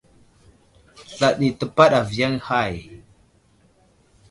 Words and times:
Sla 1.11 1.27
ɗi 1.37 1.47
təpaɗ 1.59 1.91
aviyaŋ 1.99 2.33
i 2.39 2.43
hay. 2.47 2.75